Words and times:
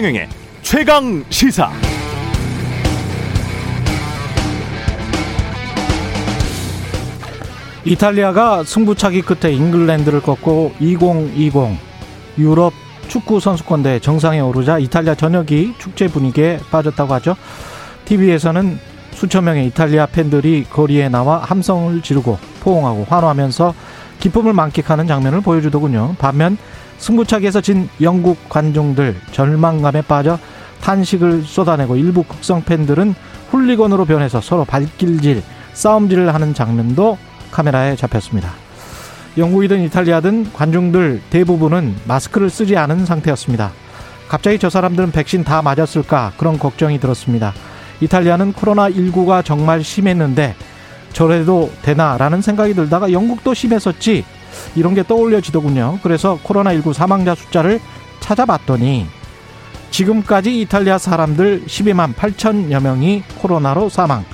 최경영의 0.00 0.28
최강 0.62 1.24
시사. 1.28 1.70
이탈리아가 7.84 8.64
승부차기 8.64 9.20
끝에 9.20 9.52
잉글랜드를 9.52 10.22
꺾고 10.22 10.72
2020 10.80 11.52
유럽 12.38 12.72
축구 13.08 13.40
선수권대 13.40 14.00
정상에 14.00 14.40
오르자 14.40 14.78
이탈리아 14.78 15.14
전역이 15.14 15.74
축제 15.78 16.08
분위기에 16.08 16.60
빠졌다고 16.70 17.12
하죠. 17.14 17.36
TV에서는 18.06 18.78
수천 19.12 19.44
명의 19.44 19.66
이탈리아 19.66 20.06
팬들이 20.06 20.64
거리에 20.64 21.10
나와 21.10 21.40
함성을 21.40 22.00
지르고 22.00 22.38
포옹하고 22.60 23.04
환호하면서 23.06 23.74
기쁨을 24.20 24.52
만끽하는 24.52 25.06
장면을 25.06 25.40
보여주더군요. 25.40 26.14
반면 26.18 26.56
승부차기에서 26.98 27.60
진 27.60 27.88
영국 28.00 28.48
관중들 28.48 29.16
절망감에 29.32 30.02
빠져 30.02 30.38
탄식을 30.82 31.42
쏟아내고 31.42 31.96
일부 31.96 32.22
극성 32.22 32.62
팬들은 32.62 33.14
훌리건으로 33.50 34.04
변해서 34.04 34.40
서로 34.40 34.64
발길질, 34.64 35.42
싸움질을 35.72 36.32
하는 36.32 36.54
장면도 36.54 37.18
카메라에 37.50 37.96
잡혔습니다. 37.96 38.50
영국이든 39.36 39.82
이탈리아든 39.82 40.52
관중들 40.52 41.22
대부분은 41.30 41.96
마스크를 42.04 42.50
쓰지 42.50 42.76
않은 42.76 43.06
상태였습니다. 43.06 43.72
갑자기 44.28 44.58
저 44.58 44.70
사람들은 44.70 45.10
백신 45.10 45.44
다 45.44 45.62
맞았을까 45.62 46.32
그런 46.36 46.58
걱정이 46.58 47.00
들었습니다. 47.00 47.52
이탈리아는 48.00 48.52
코로나19가 48.54 49.44
정말 49.44 49.82
심했는데 49.82 50.54
저래도 51.12 51.70
되나라는 51.82 52.42
생각이 52.42 52.74
들다가 52.74 53.12
영국도 53.12 53.54
심했었지 53.54 54.24
이런 54.74 54.94
게 54.94 55.02
떠올려지더군요. 55.02 56.00
그래서 56.02 56.38
코로나19 56.44 56.92
사망자 56.92 57.34
숫자를 57.34 57.80
찾아봤더니 58.20 59.06
지금까지 59.90 60.60
이탈리아 60.60 60.98
사람들 60.98 61.64
12만 61.66 62.14
8천여 62.14 62.82
명이 62.82 63.22
코로나로 63.38 63.88
사망. 63.88 64.24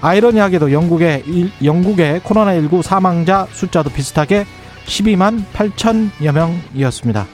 아이러니하게도 0.00 0.72
영국의 0.72 1.50
영국의 1.62 2.20
코로나19 2.20 2.82
사망자 2.82 3.46
숫자도 3.50 3.90
비슷하게 3.90 4.46
12만 4.86 5.44
8천여 5.52 6.32
명이었습니다. 6.32 7.26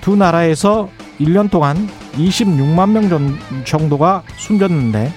두 0.00 0.16
나라에서 0.16 0.90
1년 1.20 1.50
동안 1.50 1.88
26만 2.14 2.90
명 2.90 3.38
정도가 3.64 4.22
숨졌는데 4.36 5.12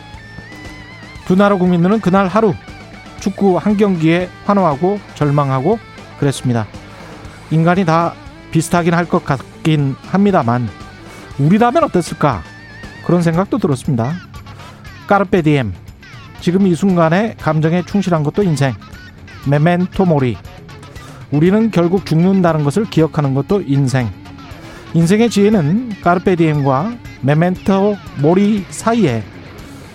두 1.32 1.38
나라 1.38 1.56
국민들은 1.56 2.02
그날 2.02 2.28
하루 2.28 2.54
축구 3.22 3.56
한 3.56 3.78
경기에 3.78 4.28
환호하고 4.44 5.00
절망하고 5.16 5.80
그랬습니다. 6.20 6.68
인간이 7.52 7.86
다 7.86 8.14
비슷하긴 8.52 8.94
할 8.94 9.06
것 9.06 9.24
같긴 9.24 9.96
합니다만 10.08 10.68
우리라면 11.40 11.86
어땠을까? 11.86 12.42
그런 13.06 13.22
생각도 13.22 13.60
들었습니다. 13.60 14.12
까르페 15.08 15.42
디엠. 15.44 15.74
지금 16.42 16.68
이 16.68 16.76
순간에 16.76 17.38
감정에 17.40 17.86
충실한 17.86 18.24
것도 18.24 18.44
인생. 18.44 18.74
메멘토 19.48 20.04
모리. 20.04 20.36
우리는 21.32 21.72
결국 21.72 22.06
죽는다는 22.06 22.66
것을 22.66 22.84
기억하는 22.84 23.34
것도 23.34 23.62
인생. 23.62 24.10
인생의 24.94 25.30
지혜는 25.30 26.02
까르페 26.02 26.36
디엠과 26.36 26.94
메멘토 27.22 27.96
모리 28.22 28.66
사이에 28.70 29.24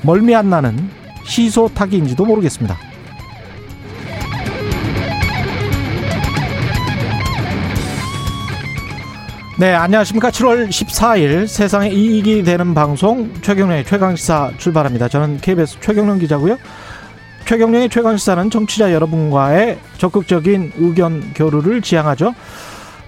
멀미 0.00 0.34
안 0.34 0.48
나는 0.48 1.04
시소 1.26 1.68
타기인지도 1.68 2.24
모르겠습니다. 2.24 2.76
네, 9.58 9.72
안녕하십니까. 9.72 10.30
7월 10.30 10.68
14일 10.68 11.46
세상에 11.46 11.88
이익이 11.88 12.42
되는 12.42 12.74
방송 12.74 13.32
최경련의 13.40 13.86
최강시사 13.86 14.52
출발합니다. 14.58 15.08
저는 15.08 15.38
KBS 15.40 15.78
최경련 15.80 16.18
기자고요. 16.18 16.58
최경련의 17.46 17.88
최강시사는 17.88 18.50
청취자 18.50 18.92
여러분과의 18.92 19.78
적극적인 19.96 20.72
의견 20.76 21.32
교류를 21.34 21.80
지향하죠. 21.80 22.34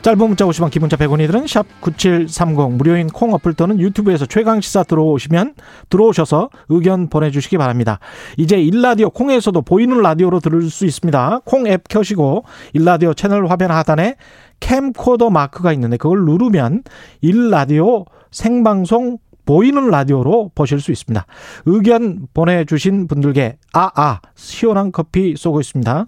짧은 0.01 0.19
문자 0.19 0.47
오시면 0.47 0.71
기본자 0.71 0.97
100원이 0.97 1.27
드는 1.27 1.45
샵9730 1.45 2.73
무료인 2.73 3.09
콩 3.09 3.35
어플 3.35 3.55
또는 3.55 3.81
유튜브에서 3.81 4.27
최강시사 4.27 4.85
들어오시면 4.85 5.55
들어오셔서 5.91 6.51
의견 6.69 7.09
보내주시기 7.09 7.59
바랍니다. 7.59 7.99
이제 8.37 8.61
일라디오 8.61 9.11
콩에서도 9.11 9.61
보이는 9.63 10.01
라디오로 10.01 10.39
들을 10.39 10.71
수 10.71 10.87
있습니다. 10.87 11.41
콩 11.45 11.67
앱 11.67 11.89
켜시고 11.89 12.45
일라디오 12.75 13.13
채널 13.13 13.47
화면 13.49 13.73
하단에 13.73 14.15
캠코더 14.61 15.31
마크가 15.31 15.73
있는데 15.73 15.97
그걸 15.97 16.25
누르면 16.25 16.85
일라디오 17.21 18.05
생방송 18.31 19.19
보이는 19.45 19.89
라디오로 19.89 20.53
보실 20.55 20.81
수 20.81 20.93
있습니다. 20.93 21.27
의견 21.67 22.29
보내주신 22.35 23.09
분들께 23.09 23.57
아아 23.73 23.91
아, 23.95 24.21
시원한 24.37 24.93
커피 24.93 25.35
쏘고 25.37 25.61
있습니다. 25.61 26.07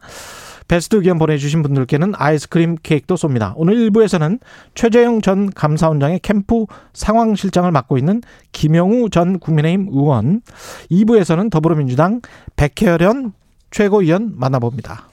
베스트 0.70 0.94
의견 0.94 1.18
보내주신 1.18 1.62
분들께는 1.62 2.12
아이스크림 2.16 2.76
케이크도 2.80 3.16
쏩니다. 3.16 3.54
오늘 3.56 3.74
1부에서는 3.74 4.38
최재형 4.76 5.20
전 5.20 5.50
감사원장의 5.50 6.20
캠프 6.20 6.66
상황실장을 6.92 7.68
맡고 7.72 7.98
있는 7.98 8.22
김영우 8.52 9.10
전 9.10 9.40
국민의힘 9.40 9.88
의원, 9.90 10.42
2부에서는 10.92 11.50
더불어민주당 11.50 12.20
백혜련 12.54 13.32
최고위원 13.72 14.34
만나봅니다. 14.36 15.08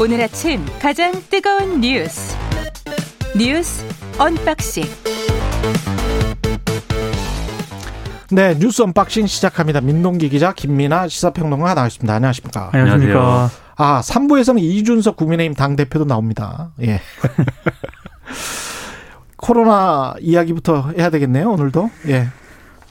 오늘 0.00 0.20
아침 0.20 0.64
가장 0.80 1.12
뜨거운 1.28 1.80
뉴스 1.80 2.36
뉴스 3.36 3.84
unboxing 4.18 4.84
네, 8.32 8.58
뉴스 8.58 8.80
unboxing 8.80 9.26
시작합니다. 9.26 9.82
민동기 9.82 10.30
기자, 10.30 10.54
김민아 10.54 11.06
시사평론가 11.06 11.74
나와있습니다. 11.74 12.14
안녕하십니까? 12.14 12.70
안녕하십니까? 12.72 13.50
아, 13.76 14.00
3부에서는 14.00 14.58
이준석 14.58 15.16
국민의힘 15.16 15.54
당대표도 15.54 16.06
나옵니다. 16.06 16.70
예. 16.80 16.98
코로나 19.36 20.14
이야기부터 20.18 20.92
해야 20.96 21.10
되겠네요, 21.10 21.50
오늘도. 21.50 21.90
예. 22.08 22.28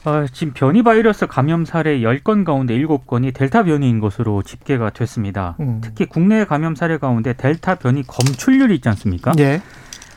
어, 0.04 0.26
지금 0.32 0.52
변이 0.52 0.84
바이러스 0.84 1.26
감염 1.26 1.64
사례 1.64 1.98
10건 1.98 2.44
가운데 2.44 2.78
7건이 2.78 3.34
델타 3.34 3.64
변이인 3.64 3.98
것으로 3.98 4.44
집계가 4.44 4.90
됐습니다. 4.90 5.56
음. 5.58 5.80
특히 5.82 6.06
국내 6.06 6.44
감염 6.44 6.76
사례 6.76 6.98
가운데 6.98 7.32
델타 7.32 7.76
변이 7.76 8.04
검출률이 8.06 8.76
있지 8.76 8.88
않습니까? 8.88 9.32
예. 9.40 9.60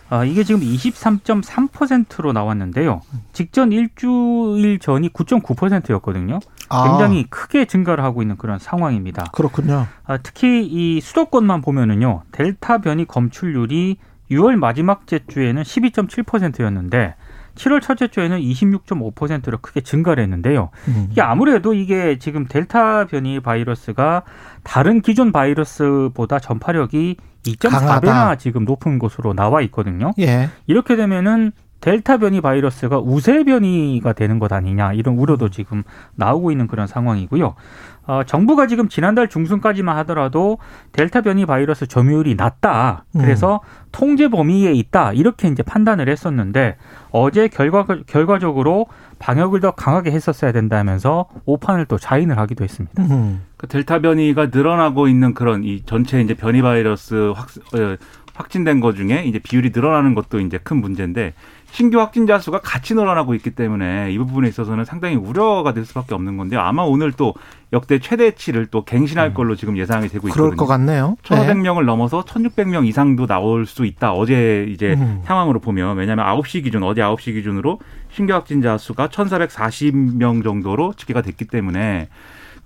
아, 0.10 0.24
이게 0.24 0.44
지금 0.44 0.62
23.3%로 0.62 2.32
나왔는데요. 2.32 3.02
직전 3.34 3.72
일주일 3.72 4.80
전이 4.80 5.10
9.9%였거든요. 5.10 6.40
아. 6.70 6.88
굉장히 6.88 7.26
크게 7.30 7.66
증가를 7.66 8.04
하고 8.04 8.22
있는 8.22 8.38
그런 8.38 8.60
상황입니다. 8.60 9.24
그렇군요. 9.34 9.88
아, 10.06 10.18
특히 10.18 10.66
이 10.66 11.02
수도권만 11.02 11.62
보면은요. 11.62 12.24
델타 12.32 12.80
변이 12.80 13.06
검출률이 13.06 13.98
6월 14.32 14.56
마지막 14.56 15.06
주에는 15.08 15.62
12.7%였는데 15.62 17.16
7월 17.56 17.82
첫째 17.82 18.08
주에는 18.08 18.40
26.5%로 18.40 19.58
크게 19.60 19.82
증가를 19.82 20.22
했는데요. 20.24 20.70
음. 20.90 21.08
이게 21.12 21.22
아무래도 21.22 21.74
이게 21.74 22.20
지금 22.20 22.46
델타 22.46 23.06
변이 23.06 23.40
바이러스가 23.40 24.24
다른 24.64 25.02
기존 25.02 25.32
바이러스보다 25.32 26.40
전파력이 26.40 27.18
2.4배나 27.46 28.40
지금 28.40 28.66
높은 28.66 29.00
것으로 29.00 29.34
나와 29.34 29.62
있거든요. 29.64 30.14
예. 30.20 30.50
이렇게 30.68 30.96
되면은 30.96 31.52
델타 31.86 32.18
변이 32.18 32.42
바이러스가 32.42 32.98
우세 32.98 33.44
변이가 33.44 34.14
되는 34.14 34.40
것 34.40 34.52
아니냐 34.52 34.94
이런 34.94 35.20
우려도 35.20 35.50
지금 35.50 35.84
나오고 36.16 36.50
있는 36.50 36.66
그런 36.66 36.88
상황이고요. 36.88 37.54
어, 38.08 38.24
정부가 38.26 38.66
지금 38.66 38.90
지난달 38.90 39.28
중순까지만 39.28 39.96
하더라도 39.98 40.58
델타 40.94 41.22
변이 41.22 41.46
바이러스 41.46 41.86
점유율이 41.86 42.34
낮다. 42.34 43.06
그래서 43.14 43.62
음. 43.64 43.86
통제 43.92 44.30
범위에 44.30 44.74
있다. 44.74 45.14
이렇게 45.14 45.48
이제 45.48 45.62
판단을 45.62 46.10
했었는데 46.10 46.78
어제 47.12 47.48
결과 47.48 47.86
결과적으로 48.08 48.88
방역을 49.20 49.60
더 49.60 49.70
강하게 49.70 50.10
했었어야 50.10 50.52
된다면서 50.52 51.28
오판을 51.46 51.86
또 51.86 52.00
자인을 52.00 52.40
하기도 52.40 52.64
했습니다. 52.64 53.04
음. 53.04 53.44
그 53.58 53.68
델타 53.68 54.00
변이가 54.00 54.48
늘어나고 54.48 55.08
있는 55.08 55.36
그런 55.36 55.64
이 55.64 55.84
전체 55.86 56.20
이제 56.20 56.34
변이 56.34 56.64
바이러스 56.64 57.32
확, 57.36 57.50
어, 57.76 57.96
확진된 58.34 58.82
것 58.82 58.96
중에 58.96 59.24
이제 59.26 59.40
비율이 59.40 59.72
늘어나는 59.74 60.14
것도 60.14 60.40
이제 60.40 60.58
큰 60.58 60.78
문제인데 60.78 61.34
신규 61.76 62.00
확진자 62.00 62.40
수가 62.40 62.62
같이 62.62 62.96
늘어나고 62.96 63.34
있기 63.36 63.52
때문에 63.52 64.10
이 64.10 64.18
부분에 64.18 64.48
있어서는 64.48 64.86
상당히 64.86 65.16
우려가 65.18 65.74
될 65.74 65.84
수밖에 65.84 66.16
없는 66.16 66.38
건데요. 66.38 66.62
아마 66.62 66.84
오늘 66.84 67.12
또 67.12 67.34
역대 67.74 68.00
최대치를 68.00 68.68
또 68.68 68.86
갱신할 68.86 69.32
음. 69.32 69.34
걸로 69.34 69.58
지금 69.58 69.78
예상이 69.78 70.08
되고 70.08 70.30
있거든요. 70.30 70.46
그럴 70.46 70.56
것 70.56 70.68
같네요. 70.68 71.18
1,500명을 71.24 71.80
네. 71.82 71.86
넘어서 71.88 72.24
1,600명 72.24 72.88
이상도 72.88 73.28
나올 73.28 73.66
수 73.66 73.86
있다. 73.86 74.14
어제 74.14 74.66
이제 74.70 74.94
음. 74.94 75.20
상황으로 75.26 75.60
보면 75.60 75.98
왜냐하면 75.98 76.26
9시 76.28 76.64
기준 76.64 76.82
어제 76.84 77.02
9시 77.02 77.34
기준으로 77.34 77.80
신규 78.10 78.32
확진자 78.32 78.78
수가 78.78 79.10
1,440명 79.10 80.46
정도로 80.46 80.94
집계가 80.94 81.22
됐기 81.22 81.44
때문에 81.44 82.08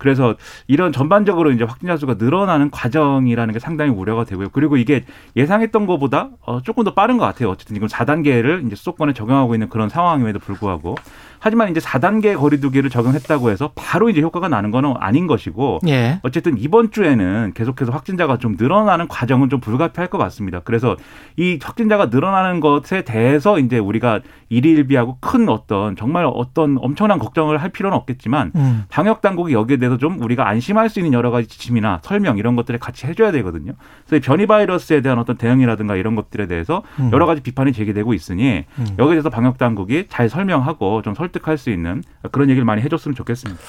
그래서 0.00 0.34
이런 0.66 0.92
전반적으로 0.92 1.52
이제 1.52 1.62
확진자 1.62 1.96
수가 1.96 2.14
늘어나는 2.18 2.70
과정이라는 2.70 3.52
게 3.52 3.60
상당히 3.60 3.92
우려가 3.92 4.24
되고요. 4.24 4.48
그리고 4.52 4.76
이게 4.76 5.04
예상했던 5.36 5.86
것보다 5.86 6.30
어, 6.40 6.62
조금 6.62 6.84
더 6.84 6.94
빠른 6.94 7.18
것 7.18 7.26
같아요. 7.26 7.50
어쨌든 7.50 7.74
지금 7.74 7.86
4단계를 7.86 8.66
이제 8.66 8.74
수도권에 8.74 9.12
적용하고 9.12 9.54
있는 9.54 9.68
그런 9.68 9.88
상황임에도 9.90 10.38
불구하고 10.38 10.96
하지만 11.38 11.70
이제 11.70 11.80
4단계 11.80 12.36
거리두기를 12.38 12.90
적용했다고 12.90 13.50
해서 13.50 13.72
바로 13.74 14.10
이제 14.10 14.20
효과가 14.20 14.48
나는 14.48 14.70
거는 14.70 14.94
아닌 14.98 15.26
것이고 15.26 15.80
예. 15.88 16.20
어쨌든 16.22 16.58
이번 16.58 16.90
주에는 16.90 17.52
계속해서 17.54 17.92
확진자가 17.92 18.36
좀 18.38 18.56
늘어나는 18.58 19.08
과정은 19.08 19.48
좀 19.48 19.60
불가피할 19.60 20.08
것 20.08 20.18
같습니다. 20.18 20.60
그래서 20.60 20.96
이 21.36 21.58
확진자가 21.60 22.06
늘어나는 22.06 22.60
것에 22.60 23.02
대해서 23.02 23.58
이제 23.58 23.78
우리가 23.78 24.20
일희일비하고 24.50 25.18
큰 25.20 25.48
어떤 25.48 25.96
정말 25.96 26.26
어떤 26.26 26.76
엄청난 26.80 27.18
걱정을 27.18 27.58
할 27.58 27.70
필요는 27.70 27.96
없겠지만 27.96 28.52
음. 28.56 28.84
방역 28.90 29.22
당국이 29.22 29.54
여기에 29.54 29.78
대해서 29.78 29.96
좀 29.96 30.20
우리가 30.22 30.46
안심할 30.48 30.90
수 30.90 30.98
있는 30.98 31.12
여러 31.12 31.30
가지 31.30 31.48
지침이나 31.48 32.00
설명 32.02 32.36
이런 32.36 32.56
것들을 32.56 32.78
같이 32.78 33.06
해줘야 33.06 33.32
되거든요. 33.32 33.72
그래서 34.06 34.16
이 34.16 34.20
변이 34.20 34.46
바이러스에 34.46 35.00
대한 35.00 35.18
어떤 35.18 35.36
대응이라든가 35.36 35.96
이런 35.96 36.16
것들에 36.16 36.46
대해서 36.46 36.82
음. 36.98 37.10
여러 37.12 37.26
가지 37.26 37.40
비판이 37.40 37.72
제기되고 37.72 38.12
있으니 38.12 38.64
음. 38.78 38.86
여기에 38.98 39.14
대해서 39.14 39.30
방역 39.30 39.56
당국이 39.56 40.06
잘 40.08 40.28
설명하고 40.28 41.02
좀 41.02 41.14
설득할 41.14 41.56
수 41.56 41.70
있는 41.70 42.02
그런 42.32 42.50
얘기를 42.50 42.64
많이 42.64 42.82
해줬으면 42.82 43.14
좋겠습니다. 43.14 43.60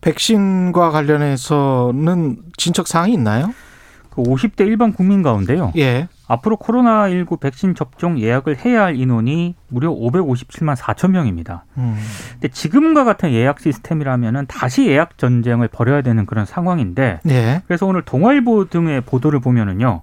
백신과 0.00 0.90
관련해서는 0.90 2.38
진척 2.56 2.88
사항이 2.88 3.12
있나요? 3.12 3.52
그 4.10 4.22
50대 4.22 4.66
일반 4.66 4.92
국민 4.92 5.22
가운데요. 5.22 5.72
예. 5.76 6.08
앞으로 6.26 6.56
코로나19 6.56 7.40
백신 7.40 7.74
접종 7.74 8.18
예약을 8.18 8.64
해야 8.64 8.84
할 8.84 8.96
인원이 8.96 9.54
무려 9.68 9.90
557만 9.90 10.76
4천 10.76 11.10
명입니다. 11.10 11.64
음. 11.78 11.96
근데 12.32 12.48
지금과 12.48 13.04
같은 13.04 13.32
예약 13.32 13.60
시스템이라면은 13.60 14.46
다시 14.46 14.86
예약 14.86 15.18
전쟁을 15.18 15.68
벌여야 15.68 16.02
되는 16.02 16.26
그런 16.26 16.44
상황인데 16.44 17.20
예. 17.28 17.62
그래서 17.66 17.86
오늘 17.86 18.02
동아일보 18.02 18.68
등의 18.68 19.02
보도를 19.02 19.40
보면은요. 19.40 20.02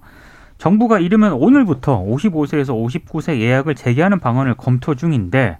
정부가 0.58 0.98
이르면 0.98 1.32
오늘부터 1.34 2.02
55세에서 2.02 3.04
59세 3.04 3.38
예약을 3.38 3.74
재개하는 3.74 4.18
방안을 4.18 4.54
검토 4.54 4.94
중인데 4.94 5.58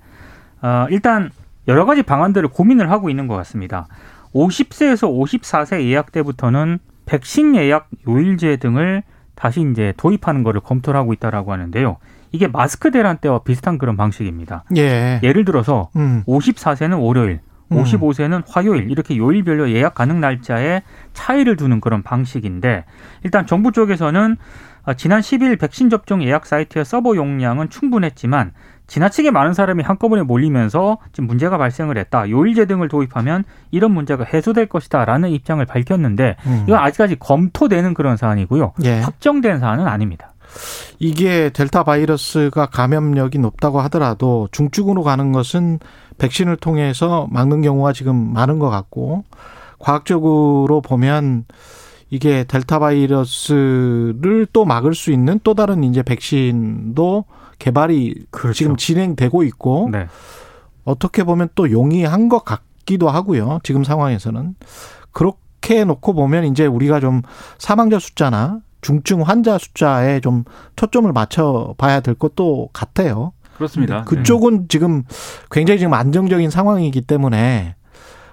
어, 0.61 0.87
일단 0.91 1.31
여러 1.69 1.85
가지 1.85 2.03
방안들을 2.03 2.49
고민을 2.49 2.91
하고 2.91 3.09
있는 3.09 3.27
것 3.27 3.37
같습니다. 3.37 3.87
50세에서 4.35 5.09
54세 5.09 5.83
예약 5.85 6.13
때부터는 6.13 6.79
백신 7.09 7.57
예약 7.57 7.89
요일제 8.07 8.57
등을 8.57 9.03
다시 9.35 9.67
이제 9.71 9.95
도입하는 9.97 10.43
것을 10.43 10.61
검토를 10.61 11.01
하고 11.01 11.13
있다라고 11.13 11.53
하는데요. 11.53 11.97
이게 12.33 12.47
마스크 12.47 12.91
대란 12.91 13.17
때와 13.19 13.41
비슷한 13.41 13.79
그런 13.79 13.97
방식입니다. 13.97 14.65
예. 14.77 15.21
예를 15.23 15.45
들어서 15.45 15.89
음. 15.97 16.23
54세는 16.27 17.01
월요일, 17.01 17.41
음. 17.73 17.83
55세는 17.83 18.43
화요일 18.47 18.91
이렇게 18.91 19.17
요일별로 19.17 19.71
예약 19.71 19.95
가능 19.95 20.21
날짜에 20.21 20.83
차이를 21.15 21.57
두는 21.57 21.81
그런 21.81 22.03
방식인데 22.03 22.85
일단 23.25 23.47
정부 23.47 23.73
쪽에서는 23.73 24.37
어, 24.85 24.95
지난 24.95 25.21
10일 25.21 25.59
백신 25.59 25.91
접종 25.91 26.23
예약 26.23 26.47
사이트의 26.47 26.85
서버 26.85 27.17
용량은 27.17 27.71
충분했지만 27.71 28.53
지나치게 28.89 29.31
많은 29.31 29.53
사람이 29.53 29.85
한꺼번에 29.85 30.23
몰리면서 30.23 30.99
지금 31.13 31.27
문제가 31.29 31.59
발생을 31.59 31.97
했다. 31.99 32.29
요일제 32.29 32.67
등을 32.67 32.89
도입하면 32.89 33.45
이런 33.71 33.93
문제가 33.93 34.25
해소될 34.25 34.67
것이다라는 34.67 35.29
입장을 35.31 35.65
밝혔는데 35.65 36.37
음. 36.47 36.65
이건 36.67 36.81
아직까지 36.81 37.17
검토되는 37.19 37.95
그런 37.95 38.17
사안이고요. 38.17 38.73
예. 38.85 39.01
확정된 39.01 39.61
사안은 39.61 39.87
아닙니다. 39.87 40.33
이게 40.99 41.51
델타 41.51 41.85
바이러스가 41.85 42.67
감염력이 42.67 43.39
높다고 43.39 43.81
하더라도 43.83 44.49
중증으로 44.51 45.03
가는 45.03 45.33
것은 45.33 45.79
백신을 46.17 46.57
통해서 46.57 47.29
막는 47.31 47.63
경우가 47.63 47.93
지금 47.93 48.17
많은 48.33 48.59
것 48.59 48.71
같고 48.71 49.25
과학적으로 49.79 50.81
보면 50.81 51.45
이게 52.11 52.45
델타 52.45 52.79
바이러스를 52.79 54.47
또 54.53 54.65
막을 54.65 54.95
수 54.95 55.13
있는 55.13 55.41
또 55.45 55.55
다른 55.55 55.85
이제 55.85 56.03
백신도 56.03 57.25
개발이 57.59 58.27
지금 58.55 58.77
진행되고 58.77 59.43
있고 59.45 59.89
네. 59.93 60.07
어떻게 60.85 61.25
보면 61.25 61.49
또 61.55 61.71
용이한 61.71 62.29
것 62.29 62.45
같기도 62.45 63.11
하고요. 63.11 63.59
지금 63.63 63.85
상황에서는 63.85 64.55
그렇게 65.13 65.85
놓고 65.85 66.15
보면 66.15 66.45
이제 66.45 66.65
우리가 66.65 67.01
좀 67.01 67.23
사망자 67.59 67.99
숫자나 67.99 68.61
중증 68.81 69.23
환자 69.23 69.59
숫자에 69.59 70.21
좀 70.21 70.45
초점을 70.77 71.13
맞춰 71.13 71.75
봐야 71.77 72.01
될 72.01 72.15
것도 72.15 72.71
같아요. 72.73 73.33
그렇습니다. 73.57 74.05
그쪽은 74.05 74.69
지금 74.69 75.03
굉장히 75.51 75.81
지금 75.81 75.93
안정적인 75.93 76.49
상황이기 76.49 77.03
때문에 77.03 77.75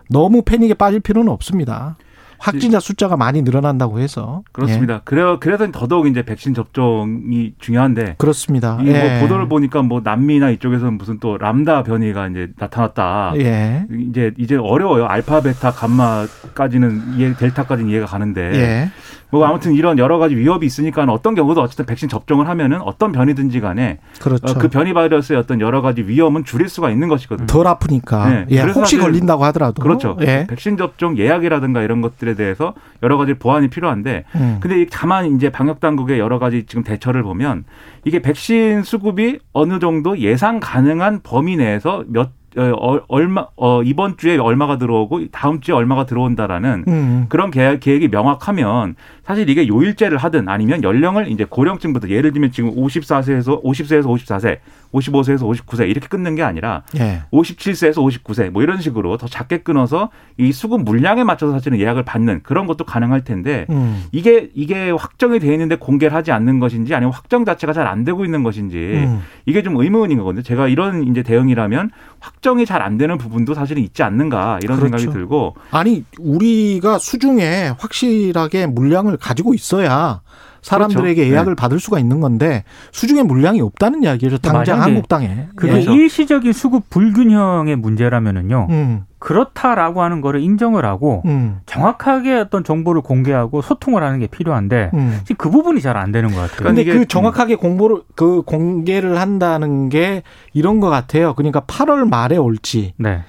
너무 0.09 0.43
패닉에 0.43 0.75
빠질 0.75 0.99
필요는 0.99 1.31
없습니다. 1.31 1.97
확진자 2.39 2.79
숫자가 2.79 3.17
많이 3.17 3.41
늘어난다고 3.41 3.99
해서 3.99 4.43
그렇습니다. 4.51 5.01
그래 5.03 5.37
그래서 5.39 5.71
더더욱 5.71 6.07
이제 6.07 6.23
백신 6.23 6.53
접종이 6.53 7.53
중요한데 7.59 8.01
예, 8.01 8.15
그렇습니다. 8.17 8.77
이뭐 8.81 8.93
예. 8.93 9.19
보도를 9.21 9.47
보니까 9.47 9.81
뭐 9.81 10.01
남미나 10.03 10.49
이쪽에서는 10.51 10.97
무슨 10.97 11.19
또 11.19 11.37
람다 11.37 11.83
변이가 11.83 12.27
이제 12.27 12.49
나타났다. 12.57 13.33
예. 13.37 13.85
이제 14.09 14.33
이제 14.37 14.55
어려워요. 14.55 15.05
알파, 15.05 15.41
베타, 15.41 15.71
감마까지는 15.71 17.15
이해, 17.17 17.33
델타까지는 17.35 17.89
이해가 17.91 18.05
가는데 18.05 18.41
예. 18.55 18.91
뭐 19.31 19.45
아무튼 19.45 19.73
이런 19.73 19.97
여러 19.97 20.17
가지 20.17 20.35
위협이 20.35 20.65
있으니까 20.65 21.03
어떤 21.03 21.35
경우도 21.35 21.61
어쨌든 21.61 21.85
백신 21.85 22.07
접종을 22.07 22.47
하면은 22.47 22.81
어떤 22.81 23.11
변이든지 23.11 23.59
간에 23.59 23.99
그렇죠. 24.21 24.53
어, 24.53 24.53
그 24.57 24.69
변이 24.69 24.93
바이러스의 24.93 25.37
어떤 25.37 25.59
여러 25.59 25.81
가지 25.81 26.03
위험은 26.03 26.45
줄일 26.45 26.69
수가 26.69 26.89
있는 26.89 27.07
것이거든요. 27.09 27.47
덜 27.47 27.67
아프니까. 27.67 28.29
네. 28.29 28.45
예. 28.51 28.61
혹시 28.61 28.97
걸린다고 28.97 29.43
하더라도. 29.45 29.81
그렇죠. 29.81 30.17
예. 30.21 30.45
백신 30.47 30.77
접종 30.77 31.17
예약이라든가 31.17 31.81
이런 31.81 32.01
것들에 32.01 32.34
대해서 32.35 32.73
여러 33.03 33.17
가지 33.17 33.33
보완이 33.33 33.67
필요한데 33.67 34.25
음. 34.35 34.57
근데 34.59 34.81
이 34.81 34.87
다만 34.89 35.35
이제 35.35 35.49
방역 35.49 35.79
당국의 35.79 36.19
여러 36.19 36.39
가지 36.39 36.65
지금 36.65 36.83
대처를 36.83 37.23
보면 37.23 37.65
이게 38.03 38.21
백신 38.21 38.83
수급이 38.83 39.39
어느 39.53 39.79
정도 39.79 40.17
예상 40.19 40.59
가능한 40.59 41.21
범위 41.23 41.57
내에서 41.57 42.03
몇 42.07 42.31
어, 42.57 42.61
어, 42.61 43.01
얼마 43.09 43.47
어, 43.57 43.83
이번 43.83 44.15
주에 44.17 44.37
얼마가 44.37 44.77
들어오고 44.77 45.27
다음 45.31 45.59
주에 45.59 45.75
얼마가 45.75 46.05
들어온다라는 46.05 46.85
음. 46.87 47.25
그런 47.27 47.51
계획, 47.51 47.81
계획이 47.81 48.07
명확하면 48.07 48.95
사실 49.23 49.49
이게 49.49 49.67
요일제를 49.67 50.17
하든 50.17 50.47
아니면 50.47 50.81
연령을 50.81 51.29
이제 51.29 51.45
고령층부터 51.45 52.09
예를 52.09 52.31
들면 52.31 52.51
지금 52.51 52.73
54세에서 52.73 53.61
50세에서 53.61 54.05
54세, 54.05 54.59
55세에서 54.95 55.41
59세 55.65 55.89
이렇게 55.89 56.07
끊는 56.07 56.35
게 56.35 56.43
아니라 56.43 56.83
예. 56.99 57.23
57세에서 57.31 57.95
59세 57.95 58.49
뭐 58.49 58.61
이런 58.63 58.81
식으로 58.81 59.17
더 59.17 59.27
작게 59.27 59.59
끊어서 59.59 60.09
이 60.37 60.51
수급 60.51 60.83
물량에 60.83 61.23
맞춰서 61.23 61.53
사실은 61.53 61.79
예약을 61.79 62.03
받는 62.03 62.41
그런 62.43 62.67
것도 62.67 62.83
가능할 62.83 63.23
텐데 63.23 63.65
음. 63.69 64.03
이게 64.11 64.49
이게 64.53 64.91
확정이 64.91 65.39
돼 65.39 65.51
있는데 65.53 65.75
공개를 65.75 66.15
하지 66.15 66.31
않는 66.31 66.59
것인지 66.59 66.93
아니면 66.93 67.13
확정 67.13 67.45
자체가 67.45 67.73
잘 67.73 67.85
안 67.85 68.03
되고 68.03 68.25
있는 68.25 68.41
것인지 68.43 68.77
음. 68.77 69.21
이게 69.45 69.61
좀 69.61 69.75
의문인 69.77 70.17
거거든요. 70.17 70.41
제가 70.41 70.67
이런 70.67 71.03
이제 71.07 71.21
대응이라면 71.23 71.91
확정이 72.19 72.65
잘 72.65 72.81
안 72.85 72.97
되는 72.97 73.17
부분도 73.17 73.53
사실은 73.53 73.81
있지 73.81 74.03
않는가 74.03 74.59
이런 74.61 74.77
그렇죠. 74.77 74.97
생각이 74.97 75.17
들고 75.17 75.55
아니 75.71 76.03
우리가 76.19 76.99
수중에 76.99 77.73
확실하게 77.77 78.67
물량을 78.67 79.17
가지고 79.17 79.53
있어야 79.53 80.21
사람들에게 80.65 81.15
그렇죠. 81.21 81.31
예약을 81.31 81.55
받을 81.55 81.79
수가 81.79 81.99
있는 81.99 82.19
건데 82.19 82.63
수중에 82.91 83.21
물량이 83.23 83.61
없다는 83.61 84.03
이야기죠. 84.03 84.39
당장 84.39 84.81
한국당에. 84.81 85.47
그게 85.55 85.67
예. 85.69 85.73
그렇죠. 85.73 85.93
일시적인 85.93 86.53
수급 86.53 86.89
불균형의 86.89 87.75
문제라면은요. 87.75 88.67
음, 88.71 89.03
그렇다라고 89.19 90.01
하는 90.01 90.21
거를 90.21 90.41
인정을 90.41 90.83
하고 90.83 91.21
음, 91.25 91.59
정확하게 91.67 92.33
어떤 92.35 92.63
정보를 92.63 93.01
공개하고 93.01 93.61
소통을 93.61 94.01
하는 94.03 94.19
게 94.19 94.27
필요한데 94.27 94.91
음. 94.95 95.19
지금 95.23 95.35
그 95.37 95.49
부분이 95.51 95.81
잘 95.81 95.95
안 95.95 96.11
되는 96.11 96.29
것 96.31 96.41
같아요. 96.41 96.67
근데 96.67 96.83
그 96.83 97.07
정확하게 97.07 97.55
공보를 97.55 98.01
그 98.15 98.41
공개를 98.41 99.17
한다는 99.19 99.87
게 99.87 100.23
이런 100.53 100.79
것 100.81 100.89
같아요. 100.89 101.33
그러니까 101.35 101.61
8월 101.61 102.09
말에 102.09 102.35
올지 102.37 102.93
네. 102.97 103.21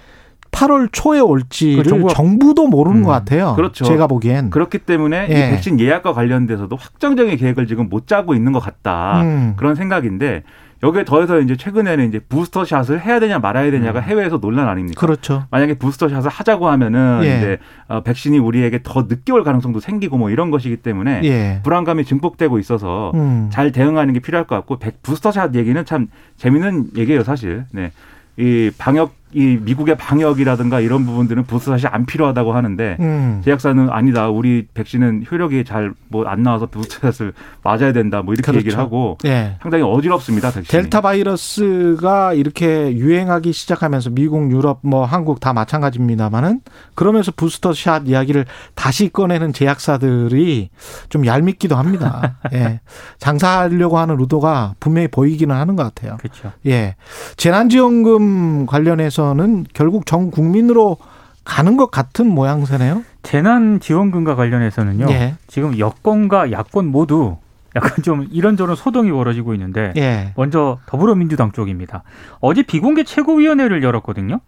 8월 0.57 0.89
초에 0.91 1.21
올지를 1.21 1.83
그 1.85 1.91
정부가- 1.91 2.09
정부도 2.15 2.67
모르는 2.69 2.99
음, 3.01 3.05
것 3.05 3.11
같아요. 3.11 3.55
그렇죠. 3.57 3.85
제가 3.85 4.07
보기엔. 4.07 4.51
그렇기 4.51 4.79
때문에 4.79 5.27
예. 5.31 5.33
이 5.35 5.51
백신 5.51 5.79
예약과 5.79 6.13
관련돼서도 6.15 6.77
확정적인 6.77 7.37
계획을 7.37 7.67
지금 7.67 7.89
못 7.89 8.07
짜고 8.07 8.35
있는 8.35 8.53
것 8.53 8.61
같다 8.61 9.21
음. 9.23 9.55
그런 9.57 9.75
생각인데 9.75 10.43
여기에 10.83 11.05
더해서 11.05 11.41
이제 11.41 11.57
최근에는 11.57 12.07
이제 12.09 12.19
부스터 12.21 12.65
샷을 12.67 13.01
해야 13.01 13.19
되냐 13.19 13.39
말아야 13.39 13.71
되냐가 13.71 14.01
해외에서 14.01 14.39
논란 14.41 14.69
아닙니까? 14.69 15.01
그렇죠. 15.01 15.45
만약에 15.51 15.75
부스터 15.75 16.09
샷을 16.09 16.29
하자고 16.31 16.69
하면은 16.69 17.21
예. 17.25 17.37
이제 17.39 17.59
어, 17.89 18.03
백신이 18.03 18.39
우리에게 18.39 18.81
더 18.83 19.07
늦게 19.09 19.33
올 19.33 19.43
가능성도 19.43 19.81
생기고 19.81 20.19
뭐 20.19 20.31
이런 20.31 20.51
것이기 20.51 20.77
때문에 20.79 21.21
예. 21.25 21.61
불안감이 21.65 22.05
증폭되고 22.05 22.59
있어서 22.59 23.11
음. 23.15 23.49
잘 23.51 23.73
대응하는 23.73 24.13
게 24.15 24.21
필요할 24.21 24.47
것 24.47 24.55
같고 24.57 24.79
백- 24.79 25.03
부스터샷 25.03 25.55
얘기는 25.55 25.83
참 25.87 26.09
재밌는 26.37 26.91
얘기예요 26.97 27.25
사실. 27.25 27.65
네. 27.73 27.91
이 28.39 28.71
방역 28.77 29.15
이 29.37 29.59
미국의 29.63 29.97
방역이라든가 29.99 30.81
이런 30.81 31.05
부분들은 31.05 31.45
부스터 31.45 31.73
사실 31.73 31.89
안 31.93 32.07
필요하다고 32.07 32.53
하는데 32.53 32.97
음. 33.01 33.43
제약사는 33.45 33.91
아니다. 33.91 34.29
우리 34.29 34.67
백신은 34.75 35.27
효력이 35.31 35.65
잘 35.65 35.95
뭐 36.09 36.27
안 36.27 36.43
나와서 36.43 36.67
부스터샷을 36.67 37.33
맞아야 37.63 37.93
된다. 37.93 38.23
뭐 38.23 38.35
이렇게 38.35 38.47
그렇죠. 38.51 38.59
얘기를 38.59 38.79
하고 38.79 39.19
예. 39.25 39.57
상당히 39.63 39.85
어지럽습니다. 39.85 40.51
백신이. 40.51 40.67
델타 40.83 41.01
바이러스가 41.01 42.33
이렇게 42.35 42.97
유행하기 42.97 43.53
시작하면서 43.53 44.11
미국, 44.11 44.51
유럽, 44.51 44.81
뭐 44.83 45.05
한국 45.05 45.41
다 45.41 45.53
마찬가지입니다만은 45.53 46.61
그러면서 46.95 47.33
부스터샷 47.33 48.09
이야기를 48.09 48.47
다시 48.75 49.09
꺼내는 49.09 49.53
제약사들이 49.53 50.71
좀 51.09 51.27
얄밉기도 51.27 51.77
합니다. 51.77 52.37
예. 52.53 52.81
장사하려고 53.19 53.99
하는 53.99 54.21
의도가 54.21 54.75
분명히 54.81 55.09
보이기는 55.09 55.55
하는 55.55 55.77
것 55.77 55.83
같아요. 55.83 56.17
그렇죠. 56.19 56.53
예. 56.67 56.97
재난지원금 57.37 58.67
관련해서 58.67 59.26
는 59.35 59.65
결국 59.73 60.07
전 60.07 60.31
국민으로 60.31 60.97
가는 61.45 61.77
것 61.77 61.91
같은 61.91 62.27
모양새네요. 62.27 63.05
재난 63.23 63.81
지원금과 63.81 64.35
관련해서는요. 64.35 65.07
예. 65.11 65.35
지금 65.47 65.79
여권과 65.79 66.53
야권 66.53 66.87
모두 66.87 67.37
약간 67.77 68.03
좀 68.03 68.27
이런저런 68.31 68.75
소동이 68.75 69.11
벌어지고 69.13 69.55
있는데 69.55 69.93
예. 69.97 70.33
먼저 70.37 70.79
더불어민주당 70.87 71.53
쪽입니다. 71.53 72.03
어제 72.41 72.63
비공개 72.63 73.05
최고위원회를 73.05 73.83
열었거든요. 73.83 74.41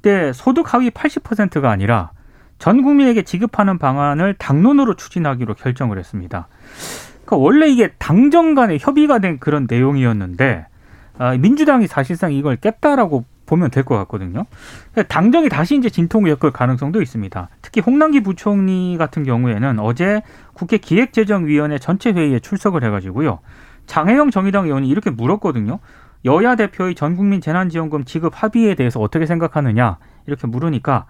근데 0.00 0.32
소득 0.32 0.74
하위 0.74 0.90
80%가 0.90 1.70
아니라 1.70 2.10
전 2.58 2.82
국민에게 2.82 3.22
지급하는 3.22 3.78
방안을 3.78 4.34
당론으로 4.34 4.94
추진하기로 4.94 5.54
결정을 5.54 5.98
했습니다. 5.98 6.48
그러니까 7.24 7.36
원래 7.36 7.68
이게 7.68 7.88
당정 7.98 8.54
간에 8.54 8.78
협의가 8.80 9.20
된 9.20 9.38
그런 9.38 9.66
내용이었는데 9.68 10.66
아, 11.18 11.36
민주당이 11.36 11.86
사실상 11.86 12.32
이걸 12.32 12.56
깼다라고 12.56 13.24
보면 13.52 13.70
될 13.70 13.82
것 13.84 13.98
같거든요. 13.98 14.46
당정이 15.08 15.50
다시 15.50 15.76
이제 15.76 15.90
진통을 15.90 16.30
겪을 16.30 16.52
가능성도 16.52 17.02
있습니다. 17.02 17.48
특히 17.60 17.82
홍남기 17.82 18.22
부총리 18.22 18.96
같은 18.96 19.24
경우에는 19.24 19.78
어제 19.80 20.22
국회 20.54 20.78
기획재정위원회 20.78 21.78
전체 21.78 22.12
회의에 22.12 22.38
출석을 22.38 22.82
해가지고요. 22.84 23.40
장혜영 23.86 24.30
정의당 24.30 24.64
의원이 24.66 24.88
이렇게 24.88 25.10
물었거든요. 25.10 25.80
여야 26.24 26.54
대표의 26.56 26.94
전국민 26.94 27.40
재난지원금 27.42 28.04
지급 28.04 28.32
합의에 28.34 28.74
대해서 28.74 29.00
어떻게 29.00 29.26
생각하느냐 29.26 29.98
이렇게 30.26 30.46
물으니까 30.46 31.04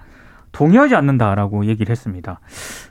동의하지 0.51 0.97
않는다라고 0.97 1.67
얘기를 1.67 1.93
했습니다. 1.93 2.41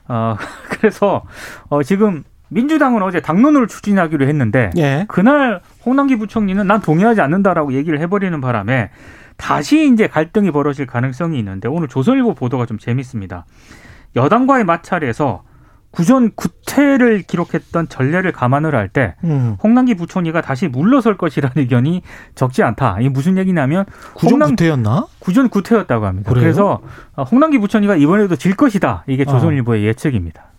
어, 0.08 0.36
그래서 0.70 1.24
어, 1.68 1.82
지금 1.82 2.24
민주당은 2.48 3.02
어제 3.02 3.20
당론으로 3.20 3.66
추진하기로 3.66 4.26
했는데 4.26 4.70
예. 4.76 5.04
그날 5.08 5.60
홍남기 5.84 6.16
부총리는 6.16 6.66
난 6.66 6.80
동의하지 6.80 7.20
않는다라고 7.20 7.72
얘기를 7.74 7.98
해버리는 8.00 8.40
바람에 8.40 8.90
다시 9.42 9.90
이제 9.92 10.06
갈등이 10.06 10.50
벌어질 10.52 10.86
가능성이 10.86 11.38
있는데 11.40 11.68
오늘 11.68 11.88
조선일보 11.88 12.34
보도가 12.34 12.66
좀 12.66 12.78
재밌습니다. 12.78 13.44
여당과의 14.14 14.64
마찰에서 14.64 15.42
구전 15.90 16.30
구태를 16.34 17.22
기록했던 17.22 17.88
전례를 17.88 18.32
감안을 18.32 18.74
할때 18.74 19.14
음. 19.24 19.56
홍남기 19.62 19.94
부총리가 19.94 20.40
다시 20.40 20.66
물러설 20.68 21.18
것이라는 21.18 21.54
의견이 21.56 22.02
적지 22.34 22.62
않다. 22.62 22.96
이게 23.00 23.10
무슨 23.10 23.36
얘기냐면 23.36 23.84
구정 24.14 24.38
홍남- 24.40 24.50
구태였나? 24.50 25.06
구전 25.18 25.48
구태였다고 25.50 26.06
합니다. 26.06 26.30
그래요? 26.30 26.42
그래서 26.42 26.80
홍남기 27.30 27.58
부총리가 27.58 27.96
이번에도 27.96 28.36
질 28.36 28.56
것이다. 28.56 29.04
이게 29.06 29.24
어. 29.26 29.26
조선일보의 29.26 29.84
예측입니다. 29.84 30.51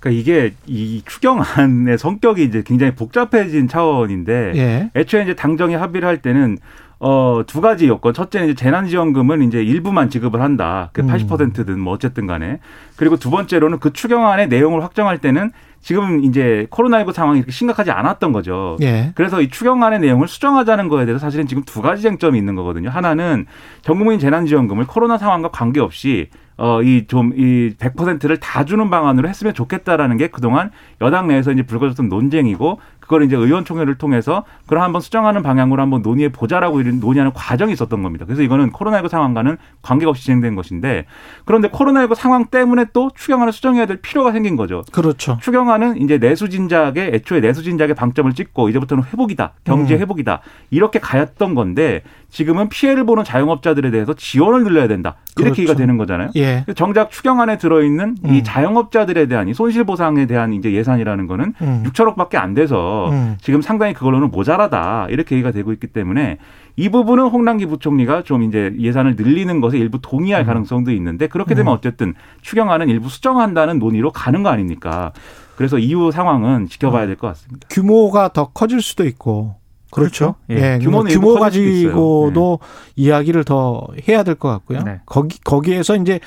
그러니까 0.00 0.20
이게 0.20 0.54
이 0.66 1.02
추경안의 1.06 1.98
성격이 1.98 2.42
이제 2.42 2.62
굉장히 2.64 2.94
복잡해진 2.94 3.68
차원인데 3.68 4.52
예. 4.56 4.90
애초에 4.96 5.22
이제 5.22 5.34
당정이 5.34 5.74
합의를 5.74 6.08
할 6.08 6.22
때는 6.22 6.56
어, 6.98 7.42
두 7.46 7.62
가지 7.62 7.88
요건. 7.88 8.12
첫째는 8.12 8.48
이제 8.48 8.54
재난지원금은 8.54 9.42
이제 9.42 9.62
일부만 9.62 10.10
지급을 10.10 10.42
한다. 10.42 10.90
그 10.92 11.00
음. 11.00 11.06
80%든 11.06 11.80
뭐 11.80 11.94
어쨌든 11.94 12.26
간에. 12.26 12.60
그리고 12.96 13.16
두 13.16 13.30
번째로는 13.30 13.78
그 13.78 13.92
추경안의 13.92 14.48
내용을 14.48 14.82
확정할 14.84 15.16
때는 15.16 15.50
지금 15.80 16.24
이제 16.24 16.66
코로나19 16.70 17.14
상황이 17.14 17.38
이렇게 17.38 17.52
심각하지 17.52 17.90
않았던 17.90 18.32
거죠. 18.32 18.76
예. 18.82 19.12
그래서 19.14 19.40
이 19.40 19.48
추경안의 19.48 20.00
내용을 20.00 20.28
수정하자는 20.28 20.88
거에 20.88 21.06
대해서 21.06 21.18
사실은 21.18 21.46
지금 21.46 21.62
두 21.62 21.80
가지 21.80 22.02
쟁점이 22.02 22.38
있는 22.38 22.54
거거든요. 22.54 22.90
하나는 22.90 23.46
전국민 23.80 24.18
재난지원금을 24.18 24.86
코로나 24.86 25.16
상황과 25.16 25.48
관계없이 25.48 26.28
어, 26.60 26.82
이 26.82 27.06
좀, 27.06 27.32
이 27.34 27.74
100%를 27.78 28.36
다 28.36 28.66
주는 28.66 28.90
방안으로 28.90 29.26
했으면 29.30 29.54
좋겠다라는 29.54 30.18
게 30.18 30.26
그동안 30.26 30.70
여당 31.00 31.26
내에서 31.26 31.52
이제 31.52 31.62
불거졌던 31.62 32.10
논쟁이고 32.10 32.78
그걸 33.10 33.24
이제 33.24 33.34
의원총회를 33.34 33.96
통해서 33.96 34.44
그걸 34.64 34.80
한번 34.80 35.00
수정하는 35.00 35.42
방향으로 35.42 35.80
한번 35.80 36.02
논의해 36.02 36.28
보자라고 36.28 36.80
이런 36.80 37.00
논의하는 37.00 37.32
과정이 37.32 37.72
있었던 37.72 38.02
겁니다. 38.02 38.26
그래서 38.26 38.42
이거는 38.42 38.72
코로나19 38.72 39.08
상황과는 39.08 39.56
관계가 39.80 40.10
없이 40.10 40.24
진행된 40.26 40.54
것인데 40.54 41.06
그런데 41.46 41.68
코로나19 41.70 42.14
상황 42.14 42.44
때문에 42.44 42.86
또 42.92 43.10
추경안을 43.14 43.52
수정해야 43.54 43.86
될 43.86 43.96
필요가 43.96 44.30
생긴 44.30 44.54
거죠. 44.54 44.84
그렇죠. 44.92 45.38
추경안은 45.40 46.02
이제 46.02 46.18
내수진작에 46.18 47.10
애초에 47.14 47.40
내수진작에 47.40 47.94
방점을 47.94 48.32
찍고 48.34 48.68
이제부터는 48.68 49.02
회복이다, 49.04 49.54
경제 49.64 49.94
음. 49.94 50.00
회복이다 50.00 50.42
이렇게 50.70 51.00
가였던 51.00 51.54
건데 51.54 52.02
지금은 52.30 52.68
피해를 52.68 53.04
보는 53.04 53.24
자영업자들에 53.24 53.90
대해서 53.90 54.14
지원을 54.14 54.64
늘려야 54.64 54.88
된다 54.88 55.16
이렇게 55.36 55.42
그렇죠. 55.50 55.62
얘기가 55.62 55.76
되는 55.76 55.96
거잖아요. 55.96 56.30
예. 56.36 56.64
정작 56.76 57.10
추경안에 57.10 57.58
들어있는 57.58 58.16
음. 58.24 58.34
이 58.34 58.42
자영업자들에 58.42 59.26
대한 59.26 59.48
이 59.48 59.54
손실보상에 59.54 60.26
대한 60.26 60.52
이제 60.52 60.72
예산이라는 60.72 61.26
거는 61.26 61.54
음. 61.60 61.82
6천억밖에 61.86 62.36
안 62.36 62.54
돼서 62.54 63.10
음. 63.10 63.36
지금 63.40 63.60
상당히 63.62 63.92
그걸로는 63.94 64.30
모자라다 64.30 65.08
이렇게 65.10 65.34
얘기가 65.34 65.50
되고 65.50 65.72
있기 65.72 65.88
때문에 65.88 66.38
이 66.76 66.88
부분은 66.88 67.24
홍남기 67.26 67.66
부총리가 67.66 68.22
좀 68.22 68.42
이제 68.42 68.74
예산을 68.78 69.16
늘리는 69.16 69.60
것에 69.60 69.76
일부 69.76 69.98
동의할 70.00 70.44
가능성도 70.44 70.92
있는데 70.92 71.26
그렇게 71.26 71.54
되면 71.54 71.72
음. 71.72 71.76
어쨌든 71.76 72.14
추경안은 72.42 72.88
일부 72.88 73.08
수정한다는 73.08 73.78
논의로 73.78 74.12
가는 74.12 74.42
거 74.42 74.48
아닙니까? 74.48 75.12
그래서 75.56 75.78
이후 75.78 76.10
상황은 76.10 76.68
지켜봐야 76.68 77.06
될 77.06 77.16
것 77.16 77.26
같습니다. 77.28 77.66
규모가 77.70 78.32
더 78.32 78.48
커질 78.52 78.80
수도 78.80 79.04
있고. 79.04 79.56
그렇죠. 79.90 80.36
그렇죠. 80.46 80.64
예. 80.64 80.78
규모 80.80 81.06
있어요. 81.06 81.34
가지고도 81.34 82.58
이야기를 82.96 83.44
더 83.44 83.86
해야 84.08 84.22
될 84.22 84.34
것 84.34 84.48
같고요. 84.48 84.82
네. 84.82 85.00
거기 85.06 85.38
거기에서 85.40 85.96
이제 85.96 86.20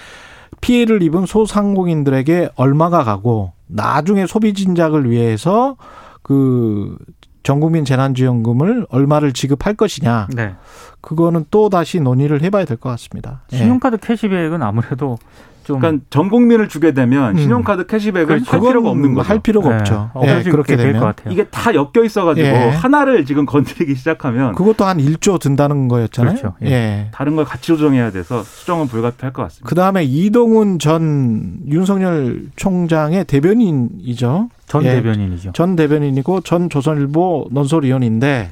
피해를 0.62 1.02
입은 1.02 1.26
소상공인들에게 1.26 2.50
얼마가 2.56 3.04
가고 3.04 3.54
나중에 3.68 4.26
소비 4.28 4.54
진작을 4.54 5.10
위해서 5.10 5.76
그 6.22 6.98
전국민 7.44 7.84
재난지원금을 7.84 8.88
얼마를 8.90 9.34
지급할 9.34 9.74
것이냐 9.74 10.28
네. 10.34 10.54
그거는 11.02 11.46
또 11.52 11.68
다시 11.70 12.00
논의를 12.00 12.42
해봐야 12.42 12.64
될 12.66 12.78
것 12.78 12.90
같습니다. 12.92 13.42
예. 13.52 13.58
신용카드 13.58 13.98
캐시백은 13.98 14.62
아무래도 14.62 15.18
좀 15.18 15.18
그러니까 15.66 16.04
전 16.10 16.30
국민을 16.30 16.68
주게 16.68 16.92
되면 16.94 17.36
음. 17.36 17.42
신용카드 17.42 17.86
캐시백을 17.86 18.26
그렇죠. 18.28 18.52
할 18.52 18.60
필요가 18.60 18.90
없는 18.90 19.14
거죠. 19.14 19.30
할 19.30 19.40
필요가 19.40 19.70
네. 19.70 19.76
없죠. 19.76 20.10
어, 20.14 20.22
예, 20.24 20.28
그래서 20.28 20.52
그렇게 20.52 20.76
될것 20.76 20.94
되면 20.94 21.02
같아요. 21.02 21.34
이게 21.34 21.46
다 21.46 21.74
엮여 21.74 22.04
있어가지고 22.04 22.48
예. 22.48 22.70
하나를 22.70 23.26
지금 23.26 23.46
건드리기 23.46 23.96
시작하면 23.96 24.54
그것도 24.56 24.86
한 24.86 24.98
1조 24.98 25.40
든다는 25.40 25.88
거였잖아요. 25.88 26.36
그렇죠. 26.36 26.56
예. 26.64 26.72
예. 26.72 27.08
다른 27.12 27.36
걸 27.36 27.46
같이 27.46 27.68
조정해야 27.68 28.12
돼서 28.12 28.44
수정은 28.44 28.88
불가피할 28.88 29.34
것 29.34 29.44
같습니다. 29.44 29.68
그 29.68 29.76
다음에 29.76 30.04
이동훈 30.04 30.80
전 30.80 31.60
윤석열 31.68 32.44
총장의 32.56 33.26
대변인이죠. 33.26 34.50
전 34.68 34.84
예. 34.86 34.96
대변인이죠. 34.96 35.52
전 35.54 35.76
대변인이고 35.76 36.42
전 36.42 36.70
조선일보 36.70 37.48
논설위원인데 37.52 38.52